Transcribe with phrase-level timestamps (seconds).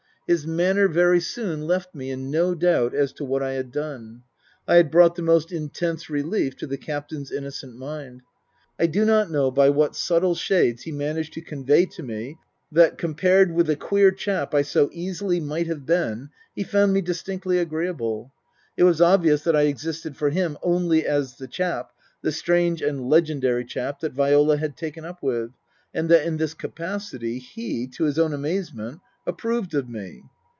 [0.27, 4.23] His manner very soon left me in no doubt as to what I had done.
[4.65, 8.21] I had brought the most intense relief to the Captain's innocent mind.
[8.79, 12.37] I do not know by what subtle shades he managed to convey to me
[12.71, 17.01] that, compared with the queer chap I so easily might have been, he found me
[17.01, 18.31] distinctly agreeable.
[18.77, 21.91] It was obvious that I existed for him only as the chap,
[22.21, 25.51] the strange and legendary chap, that Viola had taken up with,
[25.93, 30.19] and that in this capacity he, to his own amazement, approved of me.